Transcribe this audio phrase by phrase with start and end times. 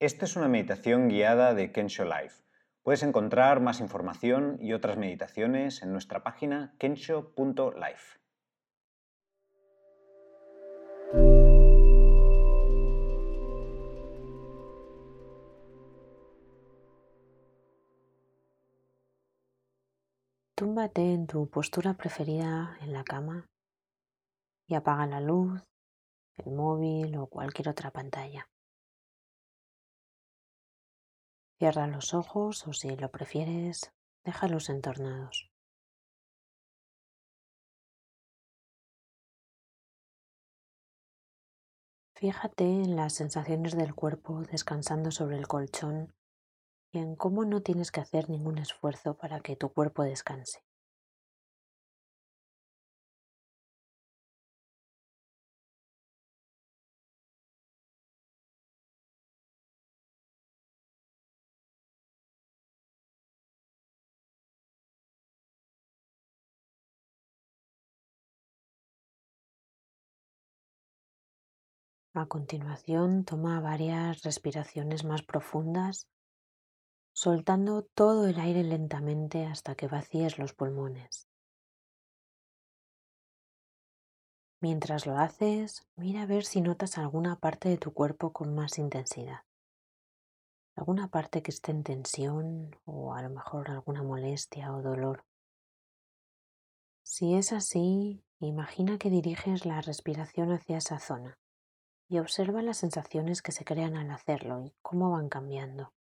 [0.00, 2.42] Esta es una meditación guiada de Kensho Life.
[2.82, 8.18] Puedes encontrar más información y otras meditaciones en nuestra página kensho.life.
[20.54, 23.50] Túmbate en tu postura preferida en la cama
[24.66, 25.62] y apaga la luz,
[26.38, 28.48] el móvil o cualquier otra pantalla.
[31.60, 33.92] Cierra los ojos o si lo prefieres,
[34.24, 35.50] déjalos entornados.
[42.14, 46.14] Fíjate en las sensaciones del cuerpo descansando sobre el colchón
[46.92, 50.60] y en cómo no tienes que hacer ningún esfuerzo para que tu cuerpo descanse.
[72.20, 76.06] A continuación, toma varias respiraciones más profundas,
[77.14, 81.30] soltando todo el aire lentamente hasta que vacíes los pulmones.
[84.60, 88.76] Mientras lo haces, mira a ver si notas alguna parte de tu cuerpo con más
[88.76, 89.40] intensidad.
[90.76, 95.24] Alguna parte que esté en tensión o a lo mejor alguna molestia o dolor.
[97.02, 101.40] Si es así, imagina que diriges la respiración hacia esa zona
[102.10, 105.94] y observa las sensaciones que se crean al hacerlo y cómo van cambiando.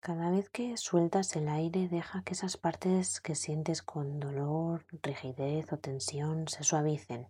[0.00, 5.72] Cada vez que sueltas el aire, deja que esas partes que sientes con dolor, rigidez
[5.72, 7.28] o tensión se suavicen.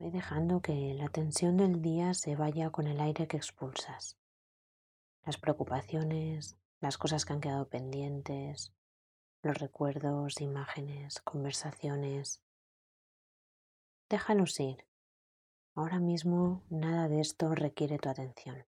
[0.00, 4.18] Ve dejando que la tensión del día se vaya con el aire que expulsas.
[5.24, 8.72] Las preocupaciones, las cosas que han quedado pendientes,
[9.42, 12.42] los recuerdos, imágenes, conversaciones.
[14.08, 14.86] Déjalos ir.
[15.74, 18.69] Ahora mismo nada de esto requiere tu atención.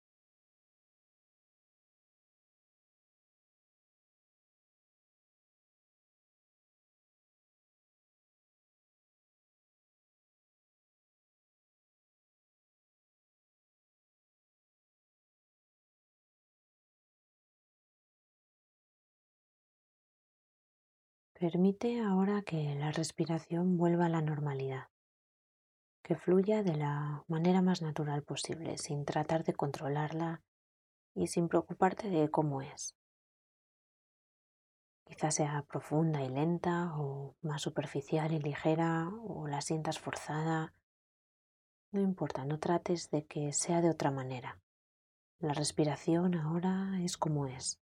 [21.41, 24.89] Permite ahora que la respiración vuelva a la normalidad,
[26.03, 30.43] que fluya de la manera más natural posible, sin tratar de controlarla
[31.15, 32.95] y sin preocuparte de cómo es.
[35.07, 40.75] Quizás sea profunda y lenta o más superficial y ligera o la sientas forzada.
[41.91, 44.61] No importa, no trates de que sea de otra manera.
[45.39, 47.81] La respiración ahora es como es.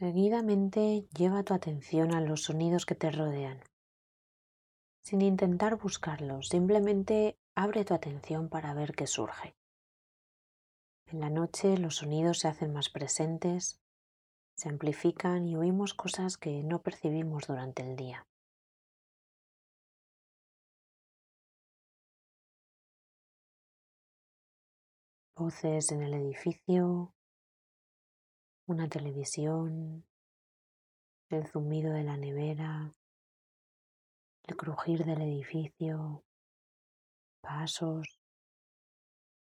[0.00, 3.60] Seguidamente lleva tu atención a los sonidos que te rodean.
[5.04, 9.54] Sin intentar buscarlos, simplemente abre tu atención para ver qué surge.
[11.04, 13.78] En la noche los sonidos se hacen más presentes,
[14.56, 18.26] se amplifican y oímos cosas que no percibimos durante el día.
[25.36, 27.12] Voces en el edificio,
[28.70, 30.06] una televisión,
[31.28, 32.94] el zumbido de la nevera,
[34.44, 36.22] el crujir del edificio,
[37.40, 38.20] pasos,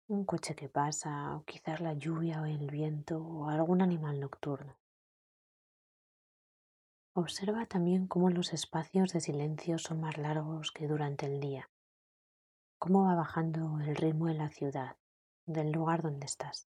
[0.08, 4.78] un coche que pasa o quizás la lluvia o el viento o algún animal nocturno.
[7.14, 11.70] Observa también cómo los espacios de silencio son más largos que durante el día,
[12.78, 14.96] cómo va bajando el ritmo de la ciudad,
[15.44, 16.71] del lugar donde estás.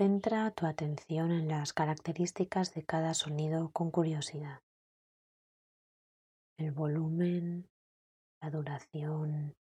[0.00, 4.62] Centra tu atención en las características de cada sonido con curiosidad.
[6.56, 7.68] El volumen,
[8.40, 9.58] la duración,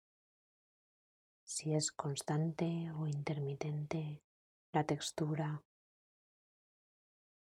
[1.44, 4.22] si es constante o intermitente,
[4.74, 5.64] la textura.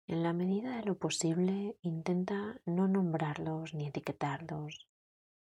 [0.05, 4.87] En la medida de lo posible, intenta no nombrarlos ni etiquetarlos,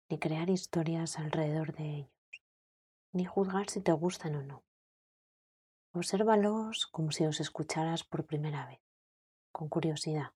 [0.10, 2.42] ni crear historias alrededor de ellos,
[3.12, 4.67] ni juzgar si te gustan o no.
[5.98, 8.80] Obsérvalos como si los escucharas por primera vez,
[9.52, 10.30] con curiosidad.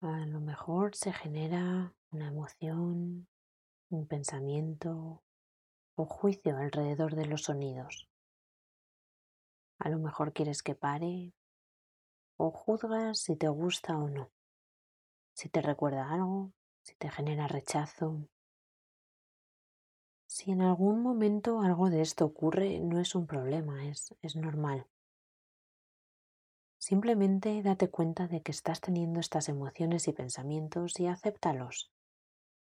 [0.00, 3.26] A lo mejor se genera una emoción,
[3.90, 5.24] un pensamiento
[5.96, 8.08] o juicio alrededor de los sonidos.
[9.80, 11.34] A lo mejor quieres que pare
[12.36, 14.30] o juzgas si te gusta o no,
[15.32, 16.52] si te recuerda algo,
[16.82, 18.28] si te genera rechazo.
[20.28, 24.86] Si en algún momento algo de esto ocurre, no es un problema, es, es normal.
[26.90, 31.92] Simplemente date cuenta de que estás teniendo estas emociones y pensamientos y acéptalos.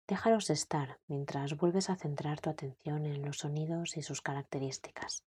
[0.06, 5.24] Déjalos estar mientras vuelves a centrar tu atención en los sonidos y sus características.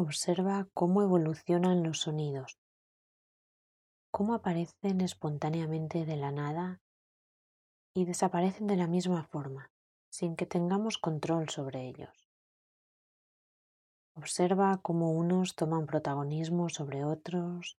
[0.00, 2.58] Observa cómo evolucionan los sonidos,
[4.10, 6.80] cómo aparecen espontáneamente de la nada
[7.94, 9.70] y desaparecen de la misma forma,
[10.10, 12.28] sin que tengamos control sobre ellos.
[14.14, 17.78] Observa cómo unos toman protagonismo sobre otros,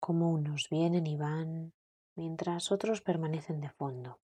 [0.00, 1.72] cómo unos vienen y van,
[2.14, 4.20] mientras otros permanecen de fondo.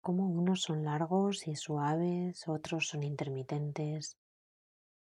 [0.00, 4.16] Cómo unos son largos y suaves, otros son intermitentes,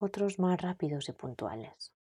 [0.03, 1.93] otros más rápidos y puntuales.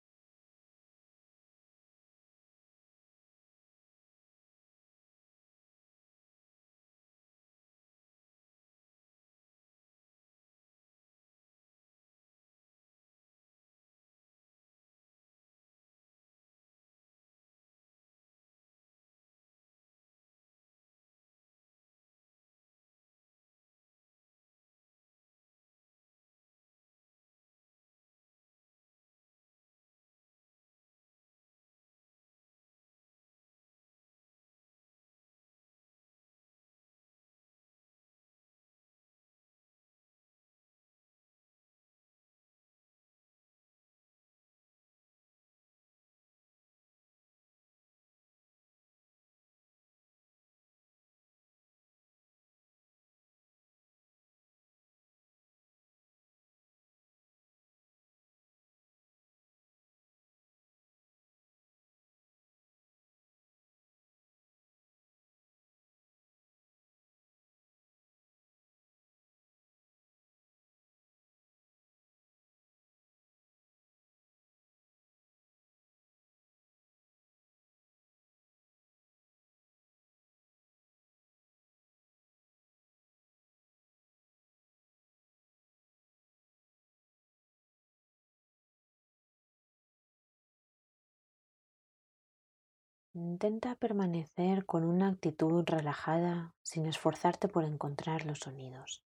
[93.14, 99.04] Intenta permanecer con una actitud relajada sin esforzarte por encontrar los sonidos,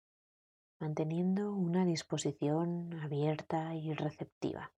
[0.79, 4.73] manteniendo una disposición abierta y receptiva,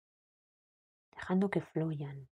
[1.11, 2.29] dejando que fluyan,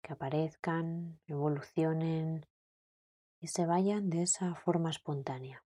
[0.00, 2.46] que aparezcan, evolucionen
[3.38, 5.66] y se vayan de esa forma espontánea,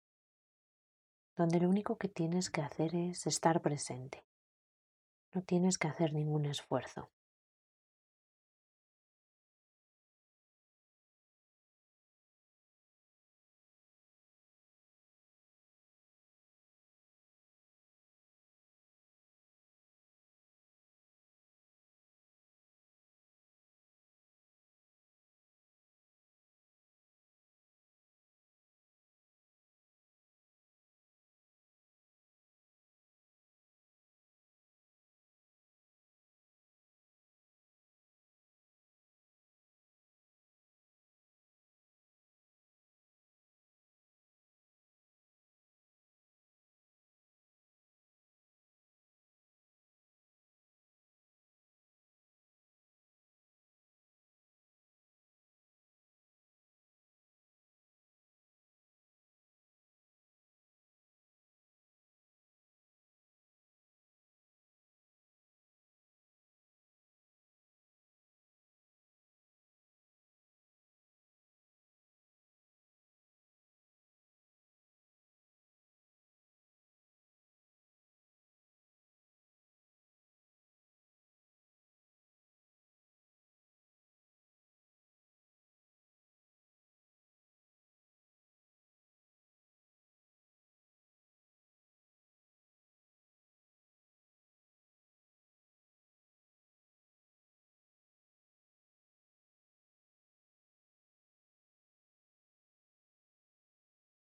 [1.36, 4.24] donde lo único que tienes que hacer es estar presente.
[5.32, 7.10] No tienes que hacer ningún esfuerzo.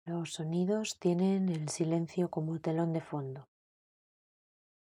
[0.07, 3.49] Los sonidos tienen el silencio como telón de fondo.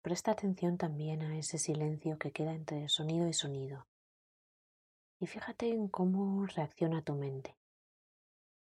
[0.01, 3.88] Presta atención también a ese silencio que queda entre sonido y sonido.
[5.22, 7.56] Y fíjate en cómo reacciona tu mente.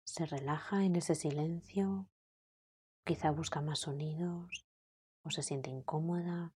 [0.03, 2.07] ¿Se relaja en ese silencio?
[3.03, 4.67] Quizá busca más sonidos
[5.23, 6.53] o se siente incómoda.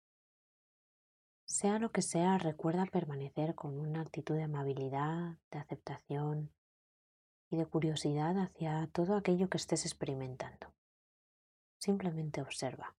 [1.45, 6.51] Sea lo que sea, recuerda permanecer con una actitud de amabilidad, de aceptación
[7.51, 10.73] y de curiosidad hacia todo aquello que estés experimentando.
[11.79, 12.97] Simplemente observa.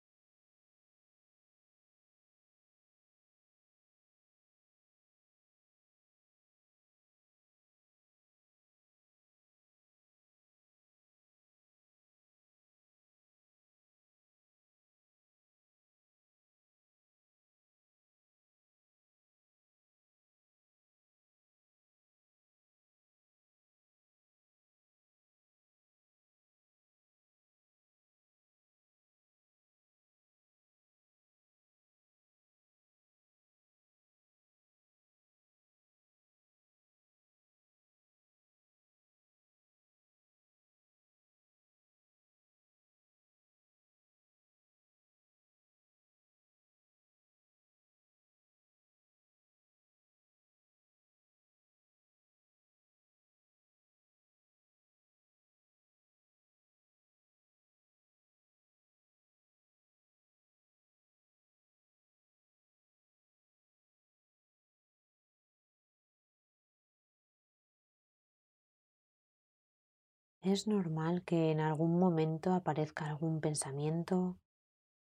[70.46, 74.38] Es normal que en algún momento aparezca algún pensamiento,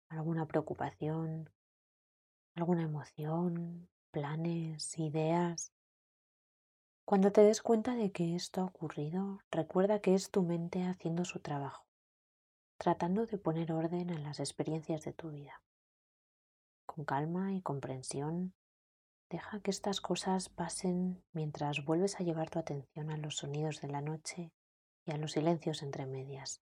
[0.09, 1.49] alguna preocupación,
[2.55, 5.71] alguna emoción, planes, ideas.
[7.05, 11.23] Cuando te des cuenta de que esto ha ocurrido, recuerda que es tu mente haciendo
[11.23, 11.85] su trabajo,
[12.77, 15.63] tratando de poner orden en las experiencias de tu vida.
[16.85, 18.53] Con calma y comprensión,
[19.29, 23.87] deja que estas cosas pasen mientras vuelves a llevar tu atención a los sonidos de
[23.87, 24.51] la noche
[25.05, 26.61] y a los silencios entre medias.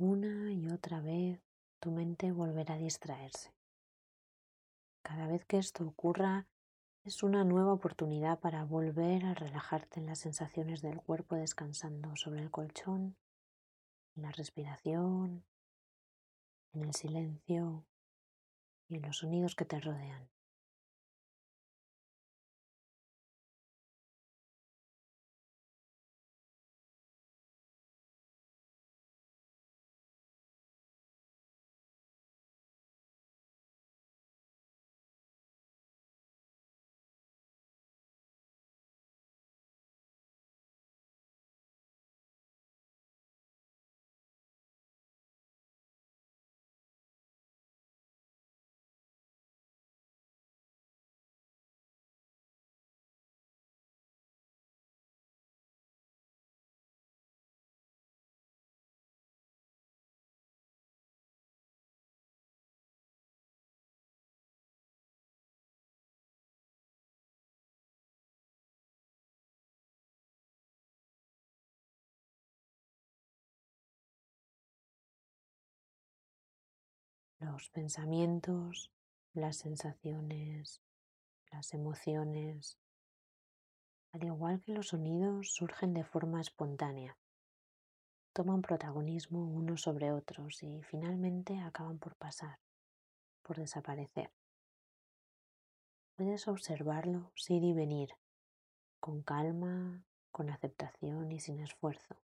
[0.00, 1.40] Una y otra vez
[1.80, 3.52] tu mente volverá a distraerse.
[5.02, 6.46] Cada vez que esto ocurra,
[7.02, 12.42] es una nueva oportunidad para volver a relajarte en las sensaciones del cuerpo descansando sobre
[12.42, 13.16] el colchón,
[14.14, 15.44] en la respiración,
[16.74, 17.84] en el silencio
[18.86, 20.28] y en los sonidos que te rodean.
[77.52, 78.92] Los pensamientos,
[79.32, 80.82] las sensaciones,
[81.50, 82.78] las emociones,
[84.12, 87.16] al igual que los sonidos, surgen de forma espontánea.
[88.34, 92.58] Toman protagonismo unos sobre otros y finalmente acaban por pasar,
[93.42, 94.30] por desaparecer.
[96.16, 98.10] Puedes observarlo ir y venir,
[99.00, 102.16] con calma, con aceptación y sin esfuerzo,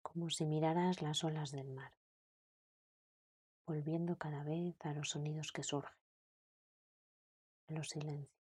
[0.00, 1.92] como si miraras las olas del mar
[3.72, 5.96] volviendo cada vez a los sonidos que surgen,
[7.68, 8.41] a los silencios.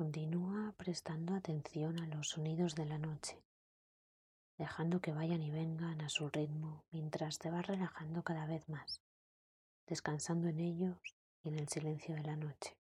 [0.00, 3.36] Continúa prestando atención a los sonidos de la noche,
[4.56, 9.02] dejando que vayan y vengan a su ritmo mientras te vas relajando cada vez más,
[9.86, 10.96] descansando en ellos
[11.42, 12.79] y en el silencio de la noche.